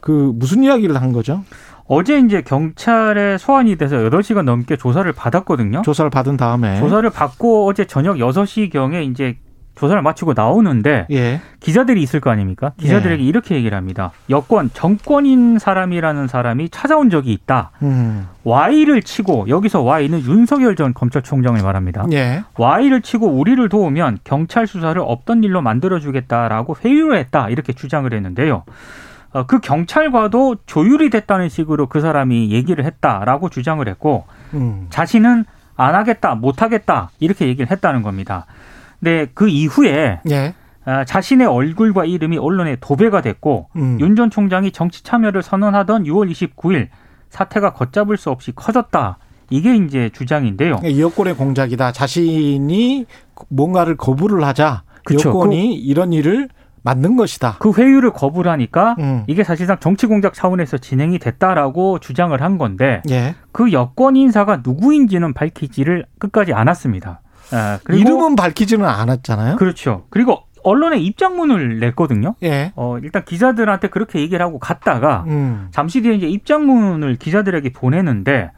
그 0.00 0.32
무슨 0.34 0.62
이야기를 0.62 1.00
한 1.00 1.12
거죠? 1.12 1.42
어제 1.88 2.18
이제 2.18 2.42
경찰에 2.42 3.38
소환이 3.38 3.76
돼서 3.76 3.96
8시간 3.96 4.42
넘게 4.42 4.76
조사를 4.76 5.10
받았거든요. 5.12 5.82
조사를 5.82 6.10
받은 6.10 6.36
다음에 6.36 6.78
조사를 6.78 7.08
받고 7.10 7.66
어제 7.66 7.86
저녁 7.86 8.16
6시경에 8.16 9.10
이제 9.10 9.36
조사를 9.74 10.02
마치고 10.02 10.34
나오는데 10.34 11.06
예. 11.12 11.40
기자들이 11.60 12.02
있을 12.02 12.20
거 12.20 12.30
아닙니까? 12.30 12.72
기자들에게 12.78 13.22
예. 13.22 13.26
이렇게 13.26 13.54
얘기를 13.54 13.76
합니다. 13.78 14.10
여권 14.28 14.70
정권인 14.72 15.58
사람이라는 15.58 16.26
사람이 16.26 16.68
찾아온 16.70 17.10
적이 17.10 17.32
있다. 17.32 17.70
음. 17.82 18.26
Y를 18.42 19.02
치고 19.02 19.46
여기서 19.48 19.82
Y는 19.82 20.24
윤석열 20.24 20.74
전 20.74 20.92
검찰총장을 20.94 21.62
말합니다. 21.62 22.06
예. 22.12 22.42
Y를 22.58 23.02
치고 23.02 23.28
우리를 23.28 23.68
도우면 23.68 24.18
경찰 24.24 24.66
수사를 24.66 25.00
없던 25.00 25.44
일로 25.44 25.62
만들어주겠다라고 25.62 26.76
회유를 26.84 27.16
했다 27.18 27.48
이렇게 27.48 27.72
주장을 27.72 28.12
했는데요. 28.12 28.64
어, 29.32 29.46
그 29.46 29.60
경찰과도 29.60 30.56
조율이 30.66 31.10
됐다는 31.10 31.48
식으로 31.48 31.86
그 31.86 32.00
사람이 32.00 32.50
얘기를 32.50 32.84
했다라고 32.84 33.50
주장을 33.50 33.86
했고 33.86 34.24
음. 34.54 34.86
자신은 34.90 35.44
안 35.76 35.94
하겠다, 35.94 36.34
못 36.34 36.62
하겠다 36.62 37.10
이렇게 37.20 37.46
얘기를 37.46 37.70
했다는 37.70 38.02
겁니다. 38.02 38.46
근데 39.00 39.26
그 39.34 39.48
이후에 39.48 40.20
예. 40.30 40.54
아, 40.84 41.04
자신의 41.04 41.46
얼굴과 41.46 42.06
이름이 42.06 42.38
언론에 42.38 42.76
도배가 42.80 43.20
됐고 43.20 43.68
음. 43.76 43.98
윤전 44.00 44.30
총장이 44.30 44.72
정치 44.72 45.04
참여를 45.04 45.42
선언하던 45.42 46.04
6월 46.04 46.30
29일 46.30 46.88
사태가 47.28 47.74
걷잡을 47.74 48.16
수 48.16 48.30
없이 48.30 48.52
커졌다. 48.56 49.18
이게 49.50 49.76
이제 49.76 50.10
주장인데요. 50.12 50.80
이 50.84 51.00
여권의 51.00 51.34
공작이다. 51.34 51.92
자신이 51.92 53.06
뭔가를 53.48 53.96
거부를 53.96 54.44
하자. 54.44 54.82
그쵸. 55.04 55.28
여권이 55.28 55.74
이런 55.74 56.12
일을 56.12 56.48
만든 56.88 57.16
것이다. 57.16 57.56
그 57.58 57.72
회유를 57.72 58.12
거부를 58.12 58.50
하니까 58.52 58.96
음. 58.98 59.24
이게 59.26 59.44
사실상 59.44 59.78
정치 59.78 60.06
공작 60.06 60.32
차원에서 60.32 60.78
진행이 60.78 61.18
됐다라고 61.18 61.98
주장을 61.98 62.40
한 62.40 62.56
건데 62.56 63.02
예. 63.10 63.34
그 63.52 63.72
여권 63.72 64.16
인사가 64.16 64.60
누구인지는 64.64 65.34
밝히지를 65.34 66.06
끝까지 66.18 66.54
않았습니다. 66.54 67.20
아, 67.52 67.78
이름은 67.90 68.36
밝히지는 68.36 68.86
않았잖아요. 68.86 69.56
그렇죠. 69.56 70.06
그리고 70.08 70.44
언론에 70.64 70.98
입장문을 70.98 71.78
냈거든요. 71.78 72.34
예. 72.42 72.72
어, 72.74 72.98
일단 73.02 73.24
기자들한테 73.24 73.88
그렇게 73.88 74.20
얘기를 74.20 74.44
하고 74.44 74.58
갔다가 74.58 75.24
음. 75.26 75.68
잠시 75.70 76.00
뒤에 76.00 76.14
이제 76.14 76.26
입장문을 76.26 77.16
기자들에게 77.16 77.70
보내는데 77.72 78.50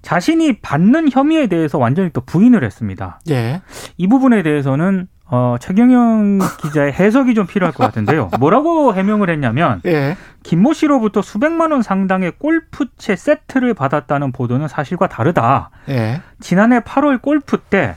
자신이 0.00 0.60
받는 0.60 1.10
혐의에 1.10 1.48
대해서 1.48 1.76
완전히 1.76 2.10
또 2.12 2.22
부인을 2.22 2.64
했습니다. 2.64 3.20
예. 3.30 3.60
이 3.98 4.06
부분에 4.08 4.42
대해서는 4.42 5.08
어, 5.30 5.56
최경영 5.60 6.38
기자의 6.62 6.92
해석이 6.92 7.34
좀 7.34 7.46
필요할 7.46 7.74
것 7.74 7.84
같은데요. 7.84 8.30
뭐라고 8.38 8.94
해명을 8.94 9.28
했냐면 9.30 9.82
예. 9.84 10.16
김모 10.42 10.72
씨로부터 10.72 11.20
수백만 11.22 11.70
원 11.72 11.82
상당의 11.82 12.32
골프채 12.38 13.14
세트를 13.14 13.74
받았다는 13.74 14.32
보도는 14.32 14.68
사실과 14.68 15.06
다르다. 15.06 15.70
예. 15.90 16.22
지난해 16.40 16.80
8월 16.80 17.20
골프 17.20 17.58
때 17.58 17.94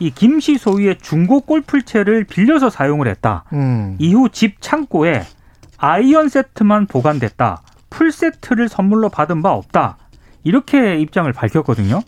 이 0.00 0.12
김 0.12 0.38
씨 0.38 0.58
소유의 0.58 0.98
중고 0.98 1.40
골프채를 1.40 2.22
빌려서 2.22 2.70
사용을 2.70 3.08
했다. 3.08 3.42
음. 3.52 3.96
이후 3.98 4.28
집 4.30 4.60
창고에 4.62 5.24
아이언 5.76 6.28
세트만 6.28 6.86
보관됐다. 6.86 7.62
풀 7.90 8.12
세트를 8.12 8.68
선물로 8.68 9.08
받은 9.08 9.42
바 9.42 9.50
없다. 9.50 9.96
이렇게 10.44 11.00
입장을 11.00 11.32
밝혔거든요. 11.32 12.00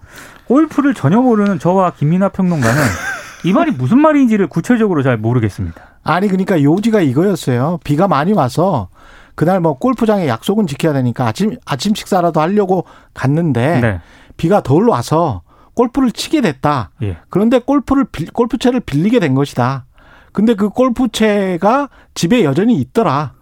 골프를 0.47 0.95
전혀 0.95 1.21
모르는 1.21 1.59
저와 1.59 1.91
김민아 1.97 2.29
평론가는 2.29 2.81
이 3.44 3.52
말이 3.52 3.70
무슨 3.70 3.99
말인지를 3.99 4.47
구체적으로 4.49 5.02
잘 5.02 5.16
모르겠습니다. 5.16 5.80
아니 6.02 6.28
그러니까 6.28 6.62
요지가 6.62 7.00
이거였어요. 7.00 7.78
비가 7.85 8.09
많이 8.09 8.32
와서 8.32 8.88
그날 9.35 9.61
뭐 9.61 9.78
골프장에 9.78 10.28
약속은 10.28 10.66
지켜야 10.66 10.92
되니까 10.92 11.26
아침 11.26 11.56
아침 11.64 11.94
식사라도 11.94 12.40
하려고 12.40 12.85
갔는데 13.14 13.80
네. 13.80 14.00
비가 14.37 14.62
덜 14.62 14.88
와서 14.88 15.42
골프를 15.75 16.11
치게 16.12 16.40
됐다. 16.42 16.90
예. 17.02 17.18
그런데 17.30 17.59
골프를 17.59 18.04
빌- 18.11 18.30
골프채를 18.32 18.80
빌리게 18.80 19.18
된 19.20 19.35
것이다. 19.35 19.87
근데 20.32 20.54
그 20.54 20.68
골프채가 20.68 21.88
집에 22.14 22.44
여전히 22.44 22.75
있더라. 22.76 23.32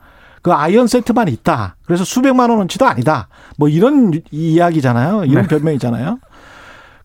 그 0.42 0.52
아이언 0.52 0.86
세트만 0.86 1.28
있다. 1.28 1.76
그래서 1.84 2.04
수백만 2.04 2.48
원어치도 2.50 2.86
아니다. 2.86 3.28
뭐 3.56 3.68
이런 3.68 4.12
이야기잖아요. 4.30 5.24
이런 5.24 5.42
네. 5.42 5.48
변명이잖아요. 5.48 6.18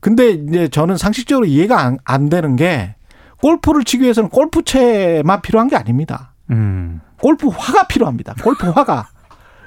근데 0.04 0.32
이제 0.32 0.68
저는 0.68 0.98
상식적으로 0.98 1.46
이해가 1.46 1.80
안, 1.80 1.98
안 2.04 2.28
되는 2.30 2.56
게 2.58 2.96
골프를 3.42 3.84
치기 3.86 4.04
위해서는 4.04 4.30
골프채만 4.30 5.42
필요한 5.42 5.70
게 5.70 5.76
아닙니다. 5.78 6.34
음. 6.52 7.00
골프화가 7.22 7.88
필요합니다. 7.88 8.36
골프화가. 8.44 9.08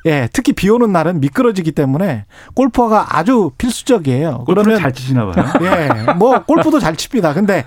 예, 0.04 0.28
특히 0.32 0.52
비 0.52 0.68
오는 0.68 0.92
날은 0.92 1.20
미끄러지기 1.20 1.72
때문에 1.72 2.26
골프화가 2.54 3.16
아주 3.18 3.50
필수적이에요. 3.58 4.44
그러면 4.46 4.78
잘 4.78 4.92
치시나 4.92 5.24
봐요. 5.26 5.44
예, 5.64 6.12
뭐 6.12 6.44
골프도 6.44 6.78
잘 6.80 6.94
칩니다. 6.96 7.32
근데 7.32 7.64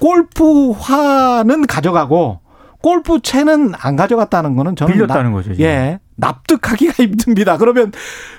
골프화는 0.00 1.66
가져가고 1.66 2.40
골프채는 2.82 3.72
안 3.78 3.96
가져갔다는 3.96 4.56
거는 4.56 4.74
저는 4.76 4.94
빌렸다는 4.94 5.30
나- 5.30 5.36
거죠. 5.36 5.52
지금. 5.54 5.64
예, 5.66 5.98
납득하기가 6.16 6.92
힘듭니다. 7.02 7.56
그러면 7.58 7.92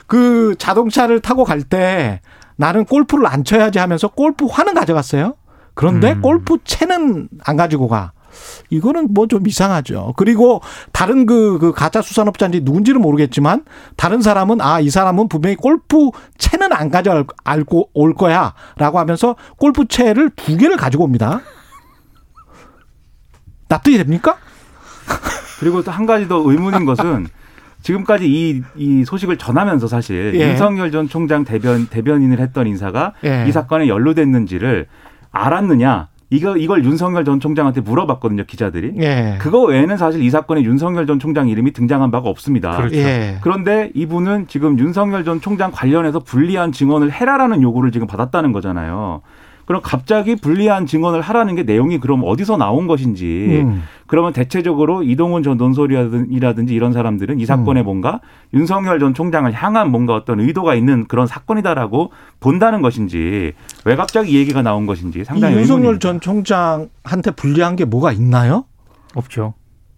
그 0.07 0.55
자동차를 0.57 1.19
타고 1.21 1.43
갈 1.43 1.63
때 1.63 2.21
나는 2.55 2.85
골프를 2.85 3.27
안 3.27 3.43
쳐야지 3.43 3.79
하면서 3.79 4.07
골프화는 4.07 4.73
가져갔어요. 4.73 5.35
그런데 5.73 6.13
음. 6.13 6.21
골프 6.21 6.57
채는 6.63 7.29
안 7.45 7.57
가지고 7.57 7.87
가. 7.87 8.11
이거는 8.71 9.13
뭐 9.13 9.27
좀 9.27 9.45
이상하죠. 9.47 10.13
그리고 10.17 10.61
다른 10.91 11.25
그, 11.27 11.59
그 11.59 11.71
가짜 11.71 12.01
수산업자인지 12.01 12.61
누군지는 12.61 12.99
모르겠지만 13.01 13.63
다른 13.95 14.21
사람은 14.21 14.59
아, 14.61 14.79
이 14.79 14.89
사람은 14.89 15.27
분명히 15.29 15.55
골프 15.55 16.09
채는 16.39 16.73
안 16.73 16.89
가져 16.89 17.25
알고 17.43 17.89
올 17.93 18.13
거야 18.15 18.53
라고 18.77 18.97
하면서 18.99 19.35
골프 19.57 19.87
채를 19.87 20.31
두 20.35 20.57
개를 20.57 20.77
가지고 20.77 21.03
옵니다. 21.03 21.41
납득이 23.69 23.97
됩니까? 23.97 24.37
그리고 25.59 25.83
또 25.83 25.91
한 25.91 26.05
가지 26.05 26.27
더 26.27 26.37
의문인 26.37 26.85
것은 26.85 27.27
지금까지 27.83 28.25
이, 28.27 28.63
이 28.75 29.05
소식을 29.05 29.37
전하면서 29.37 29.87
사실 29.87 30.31
예. 30.35 30.49
윤석열 30.49 30.91
전 30.91 31.07
총장 31.07 31.43
대변 31.43 31.87
대변인을 31.87 32.39
했던 32.39 32.65
인사가 32.65 33.13
예. 33.23 33.45
이 33.47 33.51
사건에 33.51 33.87
연루됐는지를 33.87 34.87
알았느냐 35.31 36.07
이거 36.29 36.57
이걸 36.57 36.83
윤석열 36.83 37.25
전 37.25 37.39
총장한테 37.39 37.81
물어봤거든요 37.81 38.45
기자들이. 38.45 38.93
예. 38.97 39.37
그거 39.39 39.61
외에는 39.65 39.97
사실 39.97 40.23
이 40.23 40.29
사건에 40.31 40.63
윤석열 40.63 41.05
전 41.05 41.19
총장 41.19 41.47
이름이 41.47 41.73
등장한 41.73 42.09
바가 42.09 42.27
없습니다. 42.29 42.75
그렇죠. 42.77 42.95
예. 42.95 43.37
그런데 43.41 43.91
이분은 43.93 44.47
지금 44.47 44.79
윤석열 44.79 45.23
전 45.25 45.41
총장 45.41 45.71
관련해서 45.71 46.19
불리한 46.19 46.71
증언을 46.71 47.11
해라라는 47.11 47.61
요구를 47.61 47.91
지금 47.91 48.07
받았다는 48.07 48.51
거잖아요. 48.51 49.21
그럼 49.65 49.81
갑자기 49.83 50.35
불리한 50.35 50.85
증언을 50.85 51.21
하라는 51.21 51.55
게 51.55 51.63
내용이 51.63 51.99
그럼 51.99 52.23
어디서 52.25 52.57
나온 52.57 52.87
것인지 52.87 53.61
음. 53.63 53.83
그러면 54.07 54.33
대체적으로 54.33 55.03
이동훈 55.03 55.43
전 55.43 55.57
논설이라든지 55.57 56.73
이런 56.73 56.93
사람들은 56.93 57.39
이 57.39 57.45
사건에 57.45 57.81
음. 57.81 57.85
뭔가 57.85 58.19
윤석열 58.53 58.99
전 58.99 59.13
총장을 59.13 59.51
향한 59.53 59.91
뭔가 59.91 60.13
어떤 60.15 60.39
의도가 60.39 60.75
있는 60.75 61.05
그런 61.07 61.27
사건이다라고 61.27 62.11
본다는 62.39 62.81
것인지 62.81 63.53
왜 63.85 63.95
갑자기 63.95 64.33
이 64.33 64.37
얘기가 64.37 64.61
나온 64.61 64.85
것인지 64.85 65.19
이 65.19 65.23
상당히 65.23 65.55
윤석열 65.55 65.93
의문입니다. 65.95 65.99
전 65.99 66.19
총장한테 66.19 67.31
불리한 67.31 67.75
게 67.75 67.85
뭐가 67.85 68.11
있나요? 68.11 68.65
없죠. 69.15 69.53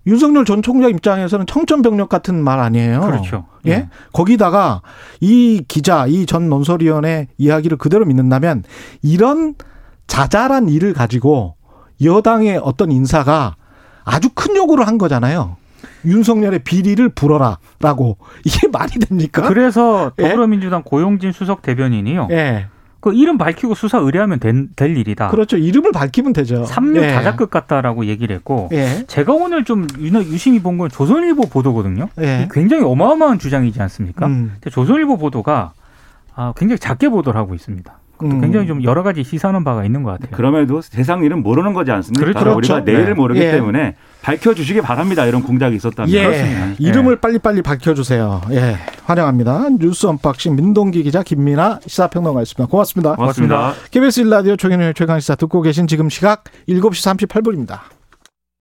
윤석열 0.07 0.45
전 0.45 0.61
총장 0.61 0.91
입장에서는 0.91 1.45
청천벽력 1.47 2.09
같은 2.09 2.43
말 2.43 2.59
아니에요. 2.59 3.01
그렇죠. 3.01 3.45
예? 3.65 3.71
예. 3.71 3.89
거기다가 4.13 4.81
이 5.19 5.63
기자, 5.67 6.05
이 6.07 6.25
전 6.25 6.49
논설위원의 6.49 7.27
이야기를 7.37 7.77
그대로 7.77 8.05
믿는다면 8.05 8.63
이런 9.01 9.55
자잘한 10.07 10.69
일을 10.69 10.93
가지고 10.93 11.55
여당의 12.03 12.59
어떤 12.63 12.91
인사가 12.91 13.55
아주 14.03 14.29
큰 14.35 14.55
요구를 14.55 14.85
한 14.87 14.97
거잖아요. 14.97 15.57
윤석열의 16.05 16.59
비리를 16.59 17.09
불어라라고 17.09 18.17
이게 18.43 18.67
말이 18.67 18.99
됩니까? 18.99 19.41
그래서 19.47 20.11
예? 20.19 20.23
더불어민주당 20.29 20.83
고용진 20.83 21.31
수석 21.31 21.61
대변인이요. 21.63 22.27
예, 22.31 22.67
그 23.05 23.13
이름 23.13 23.37
밝히고 23.37 23.75
수사 23.75 23.99
의뢰하면 23.99 24.39
된- 24.39 24.69
될 24.75 24.97
일이다. 24.97 25.27
그렇죠. 25.27 25.57
이름을 25.57 25.91
밝히면 25.91 26.33
되죠. 26.33 26.63
3류 26.67 27.03
예. 27.03 27.13
다자끝 27.13 27.51
같다라고 27.51 28.05
얘기를 28.07 28.35
했고 28.35 28.67
예, 28.71 29.05
제가 29.05 29.31
오늘 29.33 29.63
좀 29.63 29.85
유- 29.99 30.11
유심히 30.17 30.59
본 30.59 30.79
건 30.79 30.89
조선일보 30.89 31.43
보도거든요. 31.49 32.09
예. 32.19 32.47
굉장히 32.51 32.83
어마어마한 32.83 33.37
주장이지 33.37 33.79
않습니까? 33.83 34.25
음, 34.25 34.53
조선일보 34.71 35.17
보도가 35.19 35.73
아, 36.35 36.53
굉장히 36.57 36.79
작게 36.79 37.09
보도를 37.09 37.39
하고 37.39 37.53
있습니다. 37.53 37.95
음. 38.23 38.41
굉장히 38.41 38.67
좀 38.67 38.83
여러 38.83 39.03
가지 39.03 39.23
시사하는 39.23 39.63
바가 39.63 39.83
있는 39.85 40.03
것 40.03 40.11
같아요. 40.11 40.29
그럼에도 40.35 40.81
세상 40.81 41.23
일은 41.23 41.43
모르는 41.43 41.73
거지 41.73 41.91
않습니까? 41.91 42.23
그렇죠. 42.23 42.39
우리가 42.39 42.55
그렇죠. 42.55 42.79
내일을 42.79 43.05
네. 43.05 43.13
모르기 43.13 43.41
예. 43.41 43.51
때문에 43.51 43.95
밝혀주시기 44.21 44.81
바랍니다. 44.81 45.25
이런 45.25 45.43
공작이 45.43 45.75
있었다면. 45.75 46.09
예, 46.11 46.23
그렇습니다. 46.23 46.73
이름을 46.79 47.17
빨리빨리 47.17 47.61
밝혀주세요. 47.61 48.41
예, 48.51 48.77
환영합니다. 49.05 49.69
뉴스 49.79 50.07
unboxing 50.07 50.55
민동기 50.55 51.03
기자 51.03 51.21
김민아 51.23 51.79
시사평론가였습니다. 51.85 52.69
고맙습니다. 52.69 53.15
고맙습니다. 53.15 53.73
KBS 53.91 54.23
1라디오 54.23 54.57
최경영의 54.57 54.93
최강시사 54.95 55.35
듣고 55.35 55.61
계신 55.61 55.87
지금 55.87 56.09
시각 56.09 56.45
7시 56.67 57.27
38분입니다. 57.27 57.79